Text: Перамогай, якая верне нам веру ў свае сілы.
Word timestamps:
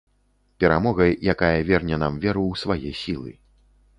Перамогай, 0.63 1.11
якая 1.33 1.59
верне 1.69 1.99
нам 2.03 2.17
веру 2.25 2.43
ў 2.47 2.55
свае 2.65 2.89
сілы. 3.01 3.31